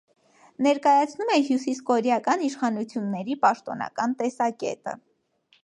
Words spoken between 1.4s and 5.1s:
հյուսիսկորեական իշխանությունների պաշտոնական տեսակետը։